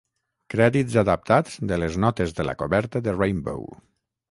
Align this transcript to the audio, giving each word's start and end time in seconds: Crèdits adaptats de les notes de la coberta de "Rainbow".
Crèdits 0.53 0.95
adaptats 1.01 1.59
de 1.73 1.79
les 1.83 1.99
notes 2.05 2.35
de 2.41 2.47
la 2.51 2.57
coberta 2.65 3.05
de 3.09 3.17
"Rainbow". 3.21 3.71